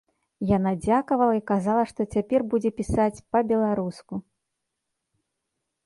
[0.51, 4.23] Яна дзякавала і казала, што цяпер будзе пісаць па-беларуску!